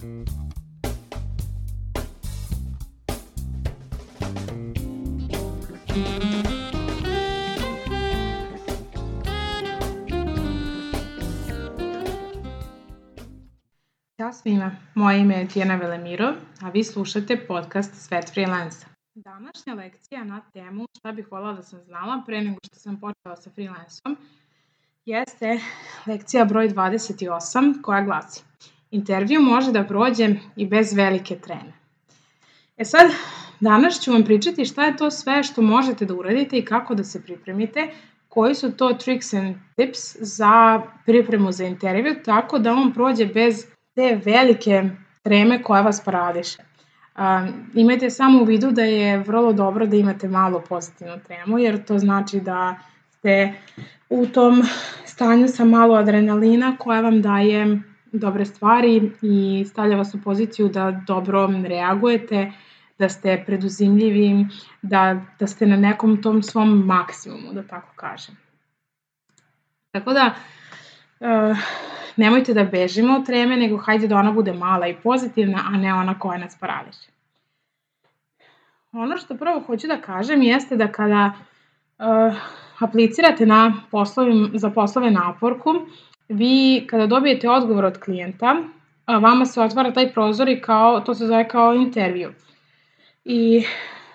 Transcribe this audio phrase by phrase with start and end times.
[0.00, 0.08] Ćao
[14.32, 18.86] svima, moje ime je Tijena Velemirov, a vi slušate podcast Svet freelansa.
[19.14, 23.36] Današnja lekcija na temu šta bih voljela da sam znala pre nego što sam počela
[23.36, 24.16] sa freelansom
[25.04, 25.60] jeste
[26.06, 28.44] lekcija broj 28 koja glasi
[28.90, 31.72] Intervju može da prođe i bez velike treme.
[32.76, 33.10] E sad,
[33.60, 37.04] danas ću vam pričati šta je to sve što možete da uradite i kako da
[37.04, 37.88] se pripremite,
[38.28, 43.66] koji su to tricks and tips za pripremu za intervju, tako da on prođe bez
[43.94, 44.90] te velike
[45.22, 46.62] treme koja vas parališe.
[47.18, 51.84] Um, imajte samo u vidu da je vrlo dobro da imate malo pozitivnu tremu, jer
[51.84, 52.76] to znači da
[53.08, 53.52] ste
[54.10, 54.62] u tom
[55.04, 57.80] stanju sa malo adrenalina koja vam daje
[58.12, 62.52] dobre stvari i stavlja vas u poziciju da dobro reagujete,
[62.98, 64.46] da ste preduzimljivi,
[64.82, 68.36] da, da ste na nekom tom svom maksimumu, da tako kažem.
[69.90, 70.34] Tako da,
[71.20, 71.58] uh,
[72.16, 75.94] nemojte da bežimo od treme, nego hajde da ona bude mala i pozitivna, a ne
[75.94, 77.10] ona koja nas parališe.
[78.92, 82.36] Ono što prvo hoću da kažem jeste da kada uh,
[82.78, 85.70] aplicirate na poslovi, za poslove naporku,
[86.30, 88.56] vi kada dobijete odgovor od klijenta,
[89.06, 92.32] vama se otvara taj prozor i kao, to se zove kao intervju.
[93.24, 93.64] I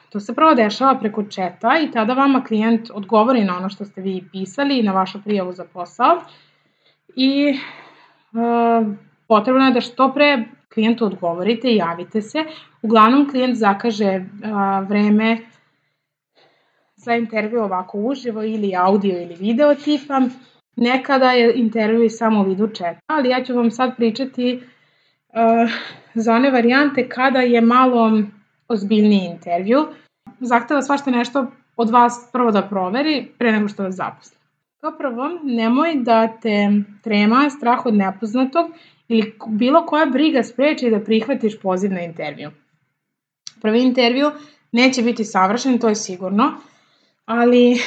[0.10, 4.02] to se prvo dešava preko četa i tada vama klijent odgovori na ono što ste
[4.02, 6.22] vi pisali i na vašu prijavu za posao
[7.16, 7.60] i
[9.28, 12.44] potrebno je da što pre klijentu odgovorite i javite se.
[12.82, 14.26] Uglavnom klijent zakaže
[14.88, 15.38] vreme
[16.96, 20.22] za intervju ovako uživo ili audio ili video tipa.
[20.76, 24.62] Nekada je intervju samo u vidu četa, ali ja ću vam sad pričati
[25.30, 25.72] uh,
[26.14, 28.22] za one varijante kada je malo
[28.68, 29.88] ozbiljniji intervju.
[30.40, 31.46] Zahteva svašta nešto
[31.78, 34.38] od vas prvo da proveri pre nego što vas zaposli.
[34.82, 36.70] Kao prvo, nemoj da te
[37.04, 38.66] trema, strah od nepoznatog
[39.08, 42.52] ili bilo koja briga spreči da prihvatiš poziv na intervju.
[43.62, 44.32] Prvi intervju
[44.72, 46.54] neće biti savršen, to je sigurno,
[47.26, 47.78] ali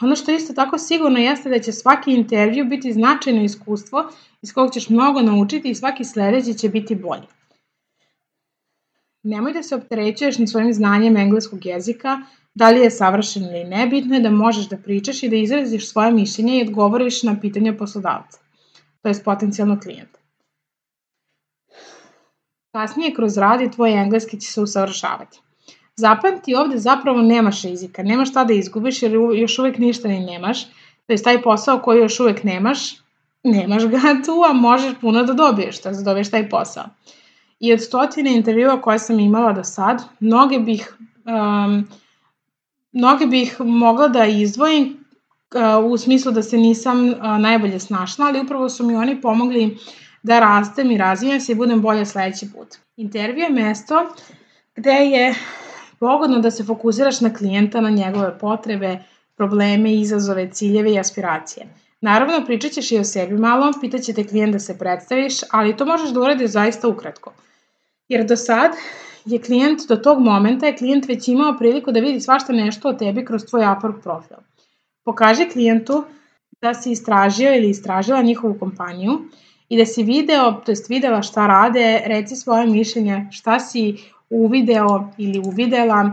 [0.00, 4.10] ono što isto tako sigurno jeste da će svaki intervju biti značajno iskustvo
[4.42, 7.26] iz kog ćeš mnogo naučiti i svaki sledeći će biti bolji.
[9.22, 12.20] Nemoj da se opterećuješ ni svojim znanjem engleskog jezika,
[12.54, 15.90] da li je savršen ili ne, bitno je da možeš da pričaš i da izraziš
[15.90, 18.38] svoje mišljenje i odgovoriš na pitanje poslodavca,
[19.02, 20.18] to je potencijalno klijenta.
[22.72, 25.40] Kasnije kroz rad i tvoj engleski će se usavršavati.
[25.96, 30.64] Zapamti ovde zapravo nemaš rizika, nemaš šta da izgubiš jer još uvek ništa ni nemaš,
[31.06, 32.78] to je taj posao koji još uvek nemaš,
[33.44, 36.84] nemaš ga tu, a možeš puno da dobiješ, da dobiješ taj posao.
[37.60, 41.88] I od stotine intervjua koje sam imala do sad, mnoge bih um,
[42.92, 45.04] mnoge bih mogla da izdvojim
[45.54, 49.78] uh, u smislu da se nisam uh, najbolje snašla, ali upravo su mi oni pomogli
[50.22, 52.68] da rastem i razvijem se i budem bolje sledeći put.
[52.96, 54.06] Intervju je mesto
[54.76, 55.34] gde je
[56.00, 58.98] pogodno da se fokusiraš na klijenta, na njegove potrebe,
[59.36, 61.66] probleme, izazove, ciljeve i aspiracije.
[62.00, 65.86] Naravno, pričat ćeš i o sebi malo, pitaće te klijent da se predstaviš, ali to
[65.86, 67.32] možeš da uradiš zaista ukratko.
[68.08, 68.72] Jer do sad
[69.24, 72.92] je klijent do tog momenta je klijent već imao priliku da vidi svašta nešto o
[72.92, 74.36] tebi kroz tvoj Upwork profil.
[75.04, 76.04] Pokaži klijentu
[76.62, 79.18] da si istražio ili istražila njihovu kompaniju
[79.68, 83.96] i da si video, to jest videla šta rade, reci svoje mišljenje, šta si
[84.30, 86.10] uvideo ili uvidela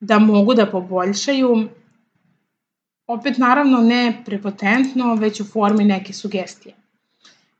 [0.00, 1.68] da mogu da poboljšaju.
[3.06, 6.74] Opet naravno ne prepotentno, već u formi neke sugestije.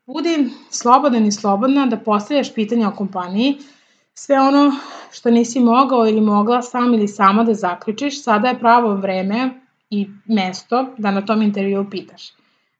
[0.05, 3.57] Budi slobodan i slobodna da postavljaš pitanja o kompaniji,
[4.17, 4.71] Sve ono
[5.11, 9.49] što nisi mogao ili mogla sam ili sama da zaključiš, sada je pravo vreme
[9.89, 12.33] i mesto da na tom intervju pitaš.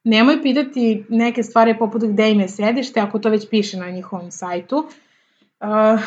[0.04, 4.30] Nemoj pitati neke stvari poput gde im je sedište, ako to već piše na njihovom
[4.30, 4.76] sajtu.
[4.76, 6.00] Uh,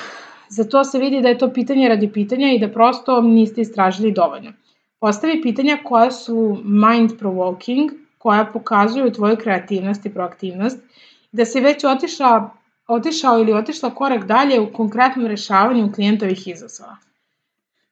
[0.49, 4.11] za to se vidi da je to pitanje radi pitanja i da prosto niste istražili
[4.11, 4.53] dovoljno.
[4.99, 10.79] Postavi pitanja koja su mind provoking, koja pokazuju tvoju kreativnost i proaktivnost,
[11.31, 12.49] da si već otišla
[12.89, 16.97] otišao ili otišla korak dalje u konkretnom rešavanju klijentovih izazova.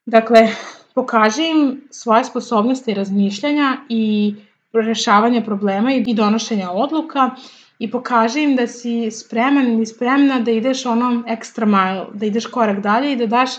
[0.06, 0.50] Dakle,
[0.96, 4.36] pokaži im svoje sposobnosti razmišljanja i
[4.74, 7.30] rešavanja problema i donošenja odluka
[7.80, 12.46] i pokaži im da si spreman ili spremna da ideš ono extra mile, da ideš
[12.46, 13.52] korak dalje i da daš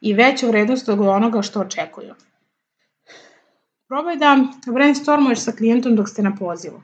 [0.00, 2.14] i veću vrednost od onoga što očekuju.
[3.88, 4.36] Probaj da
[4.66, 6.82] brainstormuješ sa klijentom dok ste na pozivu.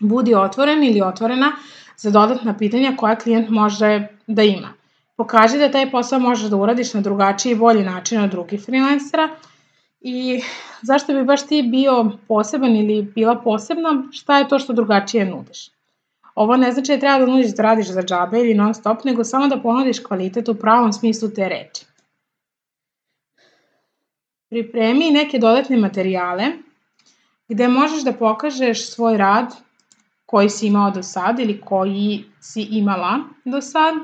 [0.00, 1.52] Budi otvoren ili otvorena
[1.96, 4.72] za dodatna pitanja koja klijent može da ima.
[5.16, 9.28] Pokaži da taj posao možeš da uradiš na drugačiji i bolji način od drugih freelancera
[10.00, 10.40] i
[10.82, 15.73] zašto bi baš ti bio poseban ili bila posebna, šta je to što drugačije nudiš.
[16.34, 19.24] Ovo ne znači da treba da nudiš da radiš za džabe ili non stop, nego
[19.24, 21.86] samo da ponudiš kvalitet u pravom smislu te reči.
[24.48, 26.52] Pripremi neke dodatne materijale
[27.48, 29.54] gde možeš da pokažeš svoj rad
[30.26, 33.94] koji si imao do sad ili koji si imala do sad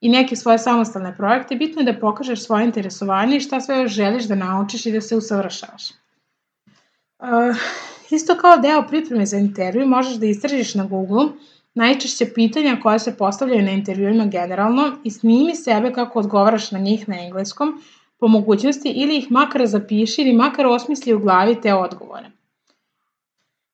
[0.00, 3.92] i neke svoje samostalne projekte, bitno je da pokažeš svoje interesovanje i šta sve još
[3.92, 5.90] želiš da naučiš i da se usavršavaš.
[7.18, 7.56] Uh,
[8.10, 11.26] isto kao deo pripreme za intervju možeš da istražiš na Google
[11.74, 17.08] najčešće pitanja koja se postavljaju na intervjuima generalno i snimi sebe kako odgovaraš na njih
[17.08, 17.82] na engleskom
[18.20, 22.30] po mogućnosti ili ih makar zapiši ili makar osmisli u glavi te odgovore.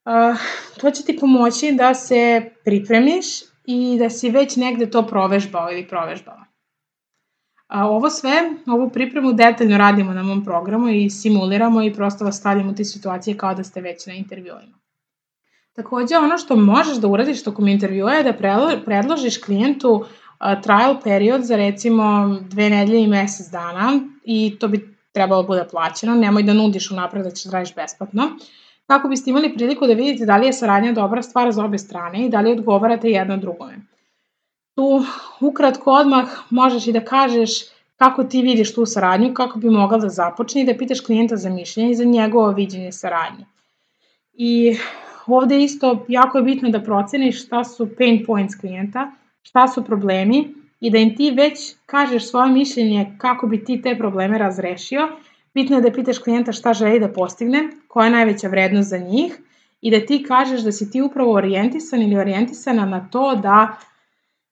[0.05, 0.41] Uh,
[0.81, 3.26] to će ti pomoći da se pripremiš
[3.64, 6.44] i da si već negde to provežbao ili provežbala.
[7.67, 8.32] A ovo sve,
[8.67, 12.85] ovu pripremu detaljno radimo na mom programu i simuliramo i prosto vas stavljamo u te
[12.85, 14.80] situacije kao da ste već na intervjuima.
[15.81, 18.32] Takođe, ono što možeš da uradiš tokom intervjua je da
[18.85, 20.05] predložiš klijentu
[20.62, 25.65] trial period za recimo dve nedelje i mesec dana i to bi trebalo da bude
[25.71, 28.29] plaćeno, nemoj da nudiš unapred da ćeš da radiš besplatno,
[28.87, 32.27] kako biste imali priliku da vidite da li je saradnja dobra stvar za obe strane
[32.27, 33.81] i da li odgovarate jedno drugome.
[34.75, 35.05] Tu
[35.41, 37.50] ukratko odmah možeš i da kažeš
[37.97, 41.50] kako ti vidiš tu saradnju, kako bi mogla da započne i da pitaš klijenta za
[41.50, 43.44] mišljenje i za njegovo viđenje saradnje.
[44.32, 44.77] I
[45.32, 49.11] ovde isto jako je bitno da proceniš šta su pain points klijenta,
[49.43, 53.97] šta su problemi i da im ti već kažeš svoje mišljenje kako bi ti te
[53.99, 55.09] probleme razrešio.
[55.55, 59.38] Bitno je da pitaš klijenta šta želi da postigne, koja je najveća vrednost za njih
[59.81, 63.77] i da ti kažeš da si ti upravo orijentisan ili orijentisana na to da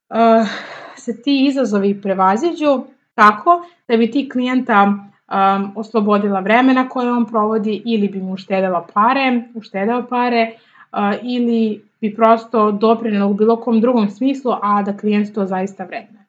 [0.09, 0.47] uh,
[0.95, 2.83] se ti izazovi prevaziđu
[3.13, 4.83] tako da bi ti klijenta
[5.29, 10.51] um, oslobodila vremena koje on provodi ili bi mu uštedela pare, uštedeo pare
[11.23, 16.25] ili bi prosto doprinela u bilo kom drugom smislu, a da klijent to zaista vredne.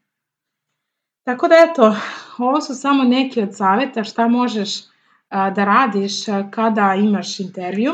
[1.24, 1.96] Tako da eto,
[2.38, 4.70] ovo su samo neki od saveta šta možeš
[5.30, 6.12] da radiš
[6.50, 7.92] kada imaš intervju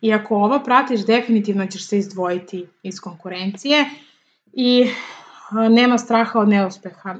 [0.00, 3.84] i ako ovo pratiš definitivno ćeš se izdvojiti iz konkurencije
[4.52, 4.86] i
[5.70, 7.14] nema straha od neuspeha.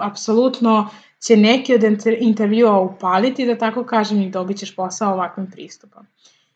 [0.00, 0.88] Apsolutno
[1.26, 1.82] će neki od
[2.20, 6.06] intervjua upaliti, da tako kažem, i dobit ćeš posao ovakvim pristupom.